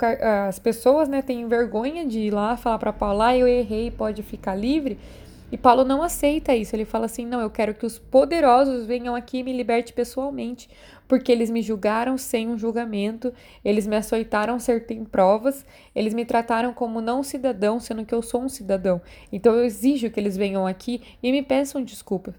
as 0.48 0.60
pessoas 0.60 1.10
né, 1.10 1.24
têm 1.24 1.48
vergonha 1.48 2.06
de 2.06 2.20
ir 2.20 2.32
lá 2.32 2.56
falar 2.56 2.78
para 2.78 2.94
Paulo: 2.94 3.20
ah, 3.24 3.36
eu 3.36 3.48
errei, 3.48 3.90
pode 3.90 4.22
ficar 4.22 4.54
livre. 4.54 5.00
E 5.54 5.58
Paulo 5.58 5.86
não 5.86 6.02
aceita 6.02 6.56
isso. 6.56 6.76
Ele 6.76 6.84
fala 6.84 7.06
assim: 7.06 7.28
não, 7.28 7.40
eu 7.40 7.48
quero 7.48 7.76
que 7.76 7.86
os 7.86 8.00
poderosos 8.00 8.88
venham 8.88 9.16
aqui 9.16 9.38
e 9.38 9.44
me 9.44 9.54
liberte 9.56 9.94
pessoalmente, 9.94 10.68
porque 11.08 11.32
eles 11.32 11.52
me 11.52 11.62
julgaram 11.62 12.18
sem 12.18 12.50
um 12.50 12.58
julgamento, 12.58 13.32
eles 13.64 13.86
me 13.86 13.96
açoitaram 13.96 14.58
sem 14.58 15.06
provas, 15.06 15.64
eles 15.94 16.12
me 16.12 16.26
trataram 16.26 16.74
como 16.74 17.00
não 17.00 17.22
cidadão, 17.22 17.80
sendo 17.80 18.04
que 18.04 18.16
eu 18.16 18.24
sou 18.24 18.42
um 18.42 18.50
cidadão. 18.50 19.00
Então 19.32 19.54
eu 19.54 19.64
exijo 19.64 20.10
que 20.10 20.20
eles 20.20 20.36
venham 20.36 20.66
aqui 20.66 21.04
e 21.22 21.32
me 21.32 21.44
peçam 21.44 21.84
desculpa. 21.84 22.34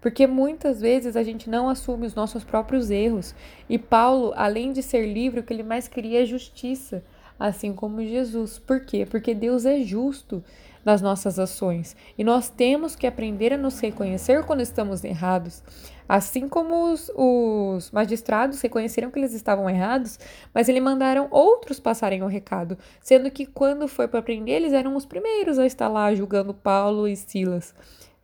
Porque 0.00 0.24
muitas 0.24 0.80
vezes 0.80 1.16
a 1.16 1.24
gente 1.24 1.50
não 1.50 1.68
assume 1.68 2.06
os 2.06 2.14
nossos 2.14 2.44
próprios 2.44 2.88
erros. 2.88 3.34
E 3.68 3.80
Paulo, 3.80 4.32
além 4.36 4.70
de 4.70 4.80
ser 4.80 5.12
livre, 5.12 5.40
o 5.40 5.42
que 5.42 5.52
ele 5.52 5.64
mais 5.64 5.88
queria 5.88 6.22
é 6.22 6.24
justiça, 6.24 7.02
assim 7.38 7.72
como 7.72 8.04
Jesus. 8.04 8.58
Por 8.58 8.80
quê? 8.80 9.06
Porque 9.08 9.34
Deus 9.34 9.64
é 9.66 9.80
justo 9.80 10.42
nas 10.84 11.00
nossas 11.00 11.38
ações. 11.38 11.96
E 12.16 12.22
nós 12.22 12.48
temos 12.48 12.94
que 12.94 13.06
aprender 13.06 13.52
a 13.52 13.58
nos 13.58 13.80
reconhecer 13.80 14.44
quando 14.44 14.60
estamos 14.60 15.02
errados. 15.02 15.62
Assim 16.06 16.48
como 16.48 16.92
os, 16.92 17.10
os 17.14 17.90
magistrados 17.90 18.60
reconheceram 18.60 19.10
que 19.10 19.18
eles 19.18 19.32
estavam 19.32 19.70
errados, 19.70 20.18
mas 20.52 20.68
eles 20.68 20.82
mandaram 20.82 21.28
outros 21.30 21.80
passarem 21.80 22.22
o 22.22 22.26
recado, 22.26 22.76
sendo 23.00 23.30
que 23.30 23.46
quando 23.46 23.88
foi 23.88 24.06
para 24.06 24.20
prender, 24.20 24.56
eles 24.56 24.74
eram 24.74 24.96
os 24.96 25.06
primeiros 25.06 25.58
a 25.58 25.64
estar 25.64 25.88
lá 25.88 26.14
julgando 26.14 26.52
Paulo 26.52 27.08
e 27.08 27.16
Silas 27.16 27.74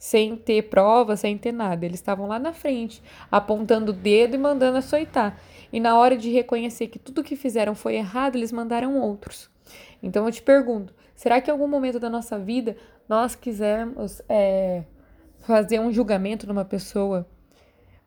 sem 0.00 0.34
ter 0.34 0.62
prova, 0.70 1.14
sem 1.14 1.36
ter 1.36 1.52
nada. 1.52 1.84
Eles 1.84 2.00
estavam 2.00 2.26
lá 2.26 2.38
na 2.38 2.54
frente, 2.54 3.02
apontando 3.30 3.92
o 3.92 3.94
dedo 3.94 4.34
e 4.34 4.38
mandando 4.38 4.78
açoitar. 4.78 5.38
E 5.70 5.78
na 5.78 5.98
hora 5.98 6.16
de 6.16 6.30
reconhecer 6.30 6.86
que 6.88 6.98
tudo 6.98 7.22
que 7.22 7.36
fizeram 7.36 7.74
foi 7.74 7.96
errado, 7.96 8.36
eles 8.36 8.50
mandaram 8.50 8.98
outros. 8.98 9.50
Então 10.02 10.24
eu 10.24 10.32
te 10.32 10.40
pergunto: 10.40 10.94
será 11.14 11.38
que 11.38 11.50
em 11.50 11.52
algum 11.52 11.68
momento 11.68 12.00
da 12.00 12.08
nossa 12.08 12.38
vida 12.38 12.78
nós 13.06 13.34
quisermos 13.34 14.22
é, 14.26 14.84
fazer 15.40 15.78
um 15.78 15.92
julgamento 15.92 16.46
numa 16.46 16.64
pessoa? 16.64 17.28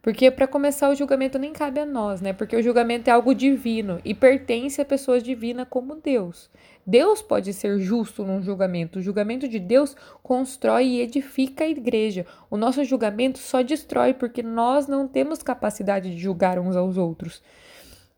Porque 0.04 0.30
para 0.30 0.46
começar 0.46 0.90
o 0.90 0.96
julgamento 0.96 1.40
nem 1.40 1.54
cabe 1.54 1.80
a 1.80 1.86
nós, 1.86 2.20
né? 2.20 2.34
Porque 2.34 2.58
o 2.58 2.62
julgamento 2.62 3.10
é 3.10 3.14
algo 3.14 3.34
divino 3.34 4.02
e 4.04 4.14
pertence 4.14 4.82
a 4.82 4.86
pessoas 4.86 5.24
divinas 5.24 5.66
como 5.70 5.96
Deus. 5.96 6.50
Deus 6.86 7.22
pode 7.22 7.54
ser 7.54 7.80
justo 7.80 8.26
num 8.26 8.44
julgamento. 8.44 9.00
O 9.00 9.02
julgamento 9.02 9.48
de 9.48 9.60
Deus 9.60 9.96
constrói 10.22 10.88
e 10.88 11.02
edifica 11.02 11.64
a 11.64 11.70
igreja. 11.70 12.26
O 12.52 12.58
nosso 12.58 12.84
julgamento 12.84 13.40
só 13.40 13.62
destrói 13.62 14.14
porque 14.14 14.44
nós 14.44 14.88
não 14.88 15.08
temos 15.08 15.42
capacidade 15.42 16.14
de 16.14 16.22
julgar 16.22 16.60
uns 16.60 16.76
aos 16.76 16.98
outros. 16.98 17.42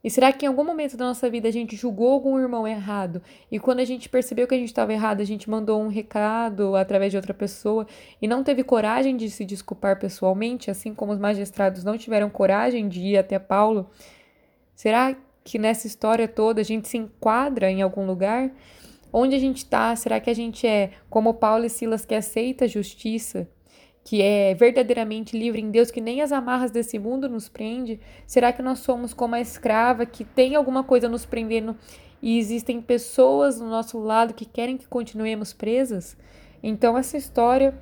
E 0.06 0.10
será 0.12 0.32
que 0.32 0.46
em 0.46 0.48
algum 0.48 0.64
momento 0.64 0.96
da 0.96 1.04
nossa 1.04 1.28
vida 1.32 1.48
a 1.48 1.52
gente 1.52 1.76
julgou 1.76 2.12
algum 2.12 2.38
irmão 2.38 2.68
errado? 2.68 3.24
E 3.52 3.58
quando 3.58 3.80
a 3.80 3.84
gente 3.84 4.08
percebeu 4.08 4.46
que 4.46 4.54
a 4.54 4.58
gente 4.58 4.68
estava 4.68 4.94
errado, 4.94 5.20
a 5.20 5.24
gente 5.24 5.50
mandou 5.50 5.82
um 5.82 5.88
recado 5.88 6.76
através 6.76 7.10
de 7.10 7.18
outra 7.18 7.34
pessoa 7.34 7.88
e 8.22 8.28
não 8.28 8.44
teve 8.44 8.64
coragem 8.64 9.18
de 9.18 9.28
se 9.32 9.44
desculpar 9.44 9.98
pessoalmente, 9.98 10.70
assim 10.70 10.94
como 10.94 11.12
os 11.12 11.18
magistrados 11.18 11.84
não 11.84 11.98
tiveram 11.98 12.30
coragem 12.30 12.88
de 12.88 13.02
ir 13.02 13.18
até 13.18 13.40
Paulo? 13.40 13.90
Será 14.76 15.16
que 15.44 15.58
nessa 15.58 15.88
história 15.88 16.28
toda 16.28 16.62
a 16.62 16.64
gente 16.64 16.88
se 16.88 17.00
enquadra 17.00 17.72
em 17.72 17.82
algum 17.82 18.06
lugar? 18.06 18.52
Onde 19.12 19.36
a 19.36 19.40
gente 19.40 19.58
está? 19.58 19.96
Será 19.96 20.20
que 20.20 20.30
a 20.30 20.36
gente 20.36 20.68
é 20.68 20.92
como 21.10 21.34
Paulo 21.34 21.66
e 21.66 21.70
Silas 21.70 22.06
que 22.06 22.14
aceita 22.14 22.66
a 22.66 22.68
justiça? 22.68 23.50
Que 24.06 24.22
é 24.22 24.54
verdadeiramente 24.54 25.36
livre 25.36 25.60
em 25.60 25.72
Deus, 25.72 25.90
que 25.90 26.00
nem 26.00 26.22
as 26.22 26.32
amarras 26.32 26.70
desse 26.70 27.00
mundo 27.00 27.28
nos 27.28 27.50
prende? 27.50 28.00
Será 28.28 28.54
que 28.54 28.62
nós 28.62 28.78
somos 28.78 29.16
como 29.16 29.34
a 29.34 29.42
escrava 29.42 30.06
que 30.06 30.24
tem 30.24 30.54
alguma 30.54 30.84
coisa 30.84 31.10
nos 31.10 31.26
prendendo 31.26 31.76
e 32.22 32.38
existem 32.38 32.80
pessoas 32.80 33.58
do 33.58 33.66
nosso 33.66 33.98
lado 33.98 34.36
que 34.36 34.46
querem 34.46 34.78
que 34.78 34.88
continuemos 34.88 35.54
presas? 35.54 36.16
Então 36.62 36.96
essa 36.96 37.18
história 37.18 37.76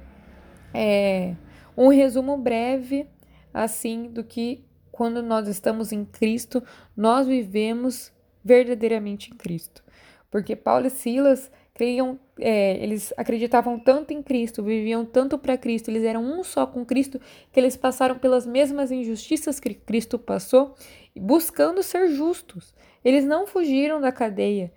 é 0.73 1.35
um 1.75 1.89
resumo 1.89 2.37
breve 2.37 3.05
assim 3.53 4.07
do 4.07 4.23
que 4.23 4.63
quando 4.93 5.21
nós 5.21 5.49
estamos 5.49 5.91
em 5.91 6.05
Cristo, 6.05 6.63
nós 6.95 7.27
vivemos 7.27 8.13
verdadeiramente 8.41 9.29
em 9.29 9.35
Cristo. 9.35 9.83
Porque 10.31 10.55
Paulo 10.55 10.87
e 10.87 10.89
Silas 10.89 11.51
creiam, 11.73 12.19
é, 12.39 12.77
eles 12.83 13.13
acreditavam 13.17 13.79
tanto 13.79 14.13
em 14.13 14.21
Cristo, 14.21 14.63
viviam 14.63 15.03
tanto 15.03 15.37
para 15.37 15.57
Cristo, 15.57 15.89
eles 15.89 16.03
eram 16.03 16.23
um 16.23 16.43
só 16.43 16.67
com 16.67 16.85
Cristo, 16.85 17.19
que 17.51 17.59
eles 17.59 17.75
passaram 17.75 18.17
pelas 18.17 18.45
mesmas 18.45 18.91
injustiças 18.91 19.59
que 19.59 19.73
Cristo 19.73 20.19
passou, 20.19 20.75
buscando 21.15 21.81
ser 21.81 22.09
justos. 22.09 22.73
Eles 23.03 23.25
não 23.25 23.47
fugiram 23.47 23.99
da 23.99 24.11
cadeia. 24.11 24.71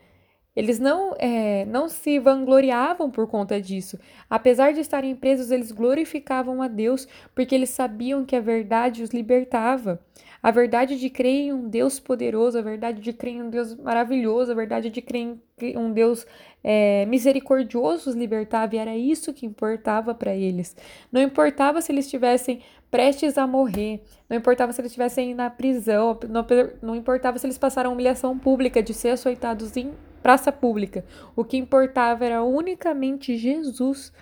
Eles 0.56 0.78
não, 0.78 1.14
é, 1.18 1.66
não 1.66 1.86
se 1.86 2.18
vangloriavam 2.18 3.10
por 3.10 3.26
conta 3.26 3.60
disso. 3.60 3.98
Apesar 4.28 4.72
de 4.72 4.80
estarem 4.80 5.14
presos, 5.14 5.50
eles 5.50 5.70
glorificavam 5.70 6.62
a 6.62 6.66
Deus 6.66 7.06
porque 7.34 7.54
eles 7.54 7.68
sabiam 7.68 8.24
que 8.24 8.34
a 8.34 8.40
verdade 8.40 9.02
os 9.02 9.10
libertava. 9.10 10.00
A 10.46 10.52
verdade 10.52 10.96
de 10.96 11.10
crer 11.10 11.46
em 11.46 11.52
um 11.52 11.68
Deus 11.68 11.98
poderoso, 11.98 12.56
a 12.56 12.62
verdade 12.62 13.00
de 13.00 13.12
crer 13.12 13.34
em 13.34 13.42
um 13.42 13.50
Deus 13.50 13.74
maravilhoso, 13.74 14.52
a 14.52 14.54
verdade 14.54 14.88
de 14.90 15.02
crer 15.02 15.36
em 15.60 15.76
um 15.76 15.92
Deus 15.92 16.24
é, 16.62 17.04
misericordioso 17.06 18.10
os 18.10 18.14
libertava, 18.14 18.76
e 18.76 18.78
era 18.78 18.96
isso 18.96 19.34
que 19.34 19.44
importava 19.44 20.14
para 20.14 20.36
eles. 20.36 20.76
Não 21.10 21.20
importava 21.20 21.82
se 21.82 21.90
eles 21.90 22.04
estivessem 22.04 22.60
prestes 22.88 23.36
a 23.36 23.44
morrer, 23.44 24.04
não 24.30 24.36
importava 24.36 24.72
se 24.72 24.80
eles 24.80 24.92
estivessem 24.92 25.34
na 25.34 25.50
prisão, 25.50 26.16
não, 26.28 26.46
não 26.80 26.94
importava 26.94 27.40
se 27.40 27.44
eles 27.44 27.58
passaram 27.58 27.92
humilhação 27.92 28.38
pública 28.38 28.80
de 28.80 28.94
ser 28.94 29.08
açoitados 29.08 29.76
em 29.76 29.94
praça 30.22 30.52
pública. 30.52 31.04
O 31.34 31.42
que 31.42 31.56
importava 31.56 32.24
era 32.24 32.44
unicamente 32.44 33.36
Jesus, 33.36 34.12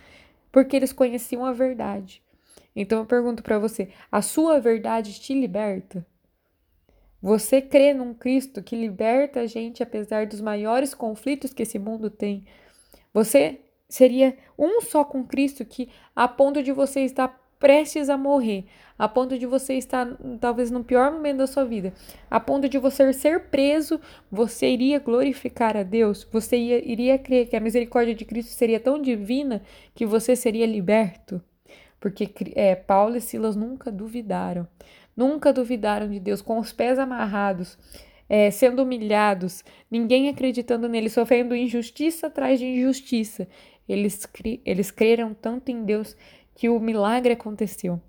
porque 0.50 0.74
eles 0.74 0.90
conheciam 0.90 1.44
a 1.44 1.52
verdade. 1.52 2.22
Então 2.74 3.00
eu 3.00 3.04
pergunto 3.04 3.42
para 3.42 3.58
você: 3.58 3.90
a 4.10 4.22
sua 4.22 4.58
verdade 4.58 5.20
te 5.20 5.34
liberta? 5.38 6.13
Você 7.24 7.62
crê 7.62 7.94
num 7.94 8.12
Cristo 8.12 8.62
que 8.62 8.76
liberta 8.76 9.40
a 9.40 9.46
gente 9.46 9.82
apesar 9.82 10.26
dos 10.26 10.42
maiores 10.42 10.92
conflitos 10.92 11.54
que 11.54 11.62
esse 11.62 11.78
mundo 11.78 12.10
tem? 12.10 12.44
Você 13.14 13.60
seria 13.88 14.36
um 14.58 14.82
só 14.82 15.02
com 15.02 15.24
Cristo 15.24 15.64
que, 15.64 15.88
a 16.14 16.28
ponto 16.28 16.62
de 16.62 16.70
você 16.70 17.00
estar 17.00 17.28
prestes 17.58 18.10
a 18.10 18.18
morrer, 18.18 18.66
a 18.98 19.08
ponto 19.08 19.38
de 19.38 19.46
você 19.46 19.72
estar 19.72 20.06
talvez 20.38 20.70
no 20.70 20.84
pior 20.84 21.10
momento 21.10 21.38
da 21.38 21.46
sua 21.46 21.64
vida, 21.64 21.94
a 22.30 22.38
ponto 22.38 22.68
de 22.68 22.76
você 22.76 23.10
ser 23.14 23.44
preso, 23.44 23.98
você 24.30 24.68
iria 24.68 24.98
glorificar 24.98 25.78
a 25.78 25.82
Deus? 25.82 26.28
Você 26.30 26.58
ia, 26.58 26.86
iria 26.86 27.18
crer 27.18 27.48
que 27.48 27.56
a 27.56 27.60
misericórdia 27.60 28.14
de 28.14 28.26
Cristo 28.26 28.50
seria 28.50 28.78
tão 28.78 29.00
divina 29.00 29.62
que 29.94 30.04
você 30.04 30.36
seria 30.36 30.66
liberto? 30.66 31.40
Porque 31.98 32.28
é, 32.54 32.74
Paulo 32.74 33.16
e 33.16 33.20
Silas 33.22 33.56
nunca 33.56 33.90
duvidaram, 33.90 34.68
nunca 35.16 35.52
duvidaram 35.52 36.08
de 36.08 36.20
Deus, 36.20 36.42
com 36.42 36.58
os 36.58 36.72
pés 36.72 36.98
amarrados, 36.98 37.78
é, 38.28 38.50
sendo 38.50 38.82
humilhados, 38.82 39.62
ninguém 39.90 40.28
acreditando 40.28 40.88
nele, 40.88 41.08
sofrendo 41.08 41.54
injustiça 41.54 42.26
atrás 42.26 42.58
de 42.58 42.66
injustiça. 42.66 43.46
Eles, 43.88 44.26
eles 44.64 44.90
creram 44.90 45.34
tanto 45.34 45.70
em 45.70 45.84
Deus 45.84 46.16
que 46.54 46.68
o 46.68 46.80
milagre 46.80 47.32
aconteceu. 47.32 48.00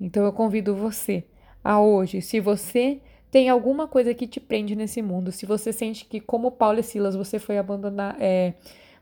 Então 0.00 0.24
eu 0.24 0.32
convido 0.32 0.74
você 0.74 1.24
a 1.62 1.80
hoje, 1.80 2.20
se 2.20 2.40
você 2.40 3.00
tem 3.30 3.48
alguma 3.48 3.86
coisa 3.88 4.12
que 4.12 4.26
te 4.26 4.38
prende 4.38 4.76
nesse 4.76 5.00
mundo, 5.00 5.32
se 5.32 5.46
você 5.46 5.72
sente 5.72 6.04
que, 6.04 6.20
como 6.20 6.50
Paulo 6.52 6.80
e 6.80 6.82
Silas, 6.82 7.14
você 7.14 7.38
foi 7.38 7.56
abandonar, 7.56 8.16
é, 8.20 8.54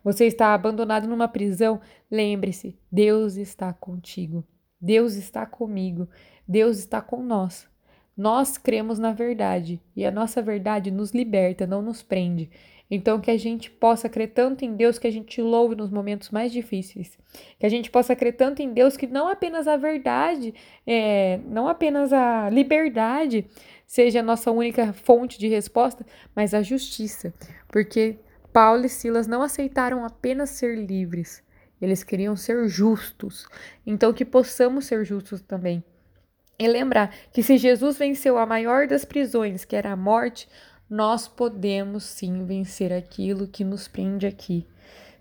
você 0.04 0.26
está 0.26 0.54
abandonado 0.54 1.08
numa 1.08 1.26
prisão, 1.26 1.80
lembre-se: 2.10 2.78
Deus 2.92 3.36
está 3.36 3.72
contigo, 3.72 4.44
Deus 4.80 5.14
está 5.14 5.44
comigo, 5.44 6.08
Deus 6.46 6.78
está 6.78 7.00
com 7.00 7.22
nós. 7.22 7.68
Nós 8.16 8.58
cremos 8.58 8.98
na 8.98 9.12
verdade 9.12 9.80
e 9.96 10.04
a 10.04 10.10
nossa 10.10 10.42
verdade 10.42 10.90
nos 10.90 11.12
liberta, 11.12 11.66
não 11.66 11.80
nos 11.80 12.02
prende. 12.02 12.50
Então, 12.90 13.20
que 13.20 13.30
a 13.30 13.38
gente 13.38 13.70
possa 13.70 14.08
crer 14.08 14.32
tanto 14.32 14.64
em 14.64 14.74
Deus 14.74 14.98
que 14.98 15.06
a 15.06 15.12
gente 15.12 15.40
louve 15.40 15.76
nos 15.76 15.90
momentos 15.90 16.30
mais 16.30 16.50
difíceis. 16.50 17.16
Que 17.58 17.64
a 17.64 17.68
gente 17.68 17.88
possa 17.88 18.16
crer 18.16 18.36
tanto 18.36 18.60
em 18.62 18.72
Deus 18.72 18.96
que 18.96 19.06
não 19.06 19.28
apenas 19.28 19.68
a 19.68 19.76
verdade, 19.76 20.52
é, 20.84 21.38
não 21.46 21.68
apenas 21.68 22.12
a 22.12 22.50
liberdade 22.50 23.46
seja 23.86 24.20
a 24.20 24.24
nossa 24.24 24.50
única 24.50 24.92
fonte 24.92 25.38
de 25.38 25.46
resposta, 25.46 26.04
mas 26.34 26.52
a 26.52 26.62
justiça. 26.62 27.32
Porque 27.68 28.18
Paulo 28.52 28.84
e 28.84 28.88
Silas 28.88 29.28
não 29.28 29.42
aceitaram 29.42 30.04
apenas 30.04 30.50
ser 30.50 30.76
livres, 30.76 31.44
eles 31.80 32.02
queriam 32.02 32.34
ser 32.34 32.68
justos. 32.68 33.46
Então, 33.86 34.12
que 34.12 34.24
possamos 34.24 34.86
ser 34.86 35.04
justos 35.04 35.40
também. 35.40 35.82
E 36.60 36.68
lembrar 36.68 37.14
que 37.32 37.42
se 37.42 37.56
Jesus 37.56 37.96
venceu 37.96 38.36
a 38.36 38.44
maior 38.44 38.86
das 38.86 39.02
prisões, 39.02 39.64
que 39.64 39.74
era 39.74 39.92
a 39.92 39.96
morte, 39.96 40.46
nós 40.90 41.26
podemos 41.26 42.04
sim 42.04 42.44
vencer 42.44 42.92
aquilo 42.92 43.48
que 43.48 43.64
nos 43.64 43.88
prende 43.88 44.26
aqui. 44.26 44.66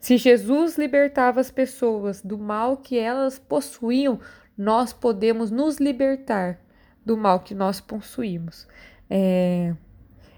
Se 0.01 0.17
Jesus 0.17 0.77
libertava 0.77 1.39
as 1.39 1.49
pessoas 1.49 2.21
do 2.21 2.37
mal 2.37 2.75
que 2.75 2.99
elas 2.99 3.39
possuíam, 3.39 4.19
nós 4.57 4.91
podemos 4.91 5.49
nos 5.49 5.77
libertar 5.77 6.59
do 7.05 7.15
mal 7.15 7.39
que 7.39 7.55
nós 7.55 7.79
possuímos. 7.79 8.67
É... 9.09 9.73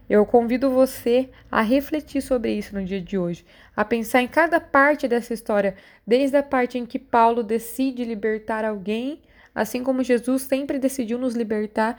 Eu 0.07 0.23
convido 0.23 0.69
você 0.69 1.29
a 1.49 1.63
refletir 1.63 2.21
sobre 2.21 2.53
isso 2.53 2.75
no 2.75 2.85
dia 2.85 3.01
de 3.01 3.17
hoje, 3.17 3.43
a 3.75 3.83
pensar 3.83 4.21
em 4.21 4.27
cada 4.27 4.59
parte 4.59 5.07
dessa 5.07 5.33
história, 5.33 5.75
desde 6.05 6.37
a 6.37 6.43
parte 6.43 6.77
em 6.77 6.85
que 6.85 6.99
Paulo 6.99 7.41
decide 7.41 8.03
libertar 8.03 8.63
alguém, 8.63 9.21
assim 9.53 9.83
como 9.83 10.03
Jesus 10.03 10.43
sempre 10.43 10.79
decidiu 10.79 11.17
nos 11.17 11.35
libertar, 11.35 11.97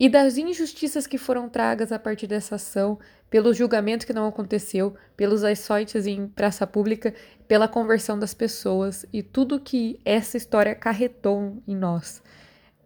e 0.00 0.08
das 0.08 0.38
injustiças 0.38 1.06
que 1.06 1.18
foram 1.18 1.48
tragas 1.48 1.90
a 1.90 1.98
partir 1.98 2.28
dessa 2.28 2.54
ação, 2.54 2.98
pelo 3.28 3.52
julgamento 3.52 4.06
que 4.06 4.12
não 4.12 4.28
aconteceu, 4.28 4.94
pelos 5.16 5.42
açoites 5.42 6.06
em 6.06 6.28
praça 6.28 6.66
pública, 6.66 7.12
pela 7.48 7.66
conversão 7.66 8.18
das 8.18 8.32
pessoas 8.32 9.04
e 9.12 9.22
tudo 9.22 9.58
que 9.58 9.98
essa 10.04 10.36
história 10.36 10.72
acarretou 10.72 11.60
em 11.66 11.74
nós. 11.74 12.22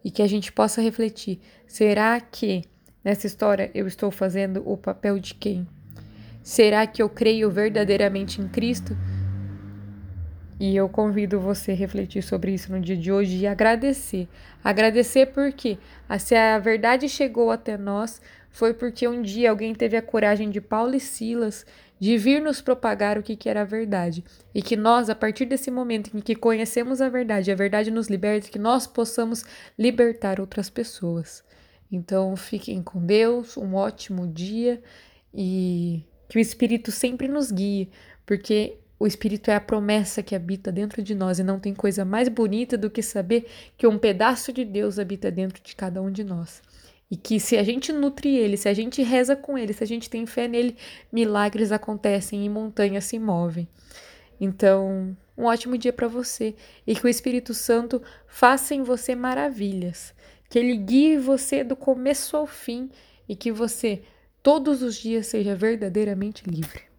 E 0.03 0.09
que 0.09 0.21
a 0.23 0.27
gente 0.27 0.51
possa 0.51 0.81
refletir: 0.81 1.39
será 1.67 2.19
que 2.19 2.63
nessa 3.03 3.27
história 3.27 3.69
eu 3.75 3.85
estou 3.87 4.09
fazendo 4.09 4.63
o 4.65 4.75
papel 4.75 5.19
de 5.19 5.35
quem? 5.35 5.67
Será 6.41 6.85
que 6.85 7.01
eu 7.01 7.07
creio 7.07 7.49
verdadeiramente 7.49 8.41
em 8.41 8.49
Cristo? 8.49 8.97
E 10.59 10.75
eu 10.75 10.87
convido 10.87 11.39
você 11.39 11.71
a 11.71 11.75
refletir 11.75 12.21
sobre 12.21 12.53
isso 12.53 12.71
no 12.71 12.79
dia 12.79 12.95
de 12.95 13.11
hoje 13.11 13.37
e 13.37 13.47
agradecer. 13.47 14.27
Agradecer 14.63 15.27
porque 15.27 15.77
se 16.19 16.35
a 16.35 16.59
verdade 16.59 17.09
chegou 17.09 17.51
até 17.51 17.77
nós, 17.77 18.21
foi 18.49 18.73
porque 18.73 19.07
um 19.07 19.21
dia 19.21 19.49
alguém 19.49 19.73
teve 19.73 19.97
a 19.97 20.01
coragem 20.01 20.49
de 20.49 20.61
Paulo 20.61 20.95
e 20.95 20.99
Silas 20.99 21.65
de 21.99 22.17
vir 22.17 22.41
nos 22.41 22.61
propagar 22.61 23.17
o 23.17 23.23
que, 23.23 23.35
que 23.35 23.49
era 23.49 23.61
a 23.61 23.65
verdade. 23.65 24.23
E 24.53 24.61
que 24.61 24.75
nós, 24.75 25.09
a 25.09 25.15
partir 25.15 25.45
desse 25.45 25.71
momento 25.71 26.15
em 26.15 26.19
que 26.19 26.35
conhecemos 26.35 27.01
a 27.01 27.09
verdade, 27.09 27.51
a 27.51 27.55
verdade 27.55 27.89
nos 27.89 28.07
liberta, 28.07 28.49
que 28.49 28.59
nós 28.59 28.85
possamos 28.85 29.43
libertar 29.79 30.39
outras 30.39 30.69
pessoas. 30.69 31.43
Então, 31.91 32.35
fiquem 32.35 32.83
com 32.83 33.03
Deus, 33.05 33.55
um 33.55 33.75
ótimo 33.75 34.27
dia 34.27 34.81
e 35.33 36.03
que 36.27 36.37
o 36.37 36.41
Espírito 36.41 36.91
sempre 36.91 37.27
nos 37.27 37.51
guie, 37.51 37.89
porque 38.25 38.77
o 39.03 39.07
Espírito 39.07 39.51
é 39.51 39.55
a 39.55 39.59
promessa 39.59 40.23
que 40.23 40.33
habita 40.33 40.71
dentro 40.71 41.03
de 41.03 41.13
nós 41.13 41.37
e 41.37 41.43
não 41.43 41.59
tem 41.59 41.73
coisa 41.73 42.05
mais 42.05 42.29
bonita 42.29 42.77
do 42.77 42.89
que 42.89 43.03
saber 43.03 43.47
que 43.77 43.85
um 43.85 43.97
pedaço 43.97 44.53
de 44.53 44.63
Deus 44.63 44.97
habita 44.97 45.29
dentro 45.29 45.61
de 45.61 45.75
cada 45.75 46.01
um 46.01 46.09
de 46.09 46.23
nós. 46.23 46.61
E 47.11 47.17
que 47.17 47.37
se 47.37 47.57
a 47.57 47.63
gente 47.63 47.91
nutre 47.91 48.33
ele, 48.33 48.55
se 48.55 48.69
a 48.69 48.73
gente 48.73 49.03
reza 49.03 49.35
com 49.35 49.57
ele, 49.57 49.73
se 49.73 49.83
a 49.83 49.87
gente 49.87 50.09
tem 50.09 50.25
fé 50.25 50.47
nele, 50.47 50.77
milagres 51.11 51.73
acontecem 51.73 52.45
e 52.45 52.49
montanhas 52.49 53.03
se 53.03 53.19
movem. 53.19 53.67
Então, 54.39 55.13
um 55.37 55.43
ótimo 55.43 55.77
dia 55.77 55.91
para 55.91 56.07
você 56.07 56.55
e 56.87 56.95
que 56.95 57.05
o 57.05 57.09
Espírito 57.09 57.53
Santo 57.53 58.01
faça 58.25 58.73
em 58.73 58.83
você 58.83 59.15
maravilhas, 59.15 60.13
que 60.49 60.57
ele 60.57 60.77
guie 60.77 61.17
você 61.17 61.61
do 61.61 61.75
começo 61.75 62.37
ao 62.37 62.47
fim 62.47 62.89
e 63.27 63.35
que 63.35 63.51
você 63.51 64.03
todos 64.41 64.81
os 64.81 64.95
dias 64.95 65.27
seja 65.27 65.53
verdadeiramente 65.53 66.49
livre. 66.49 66.92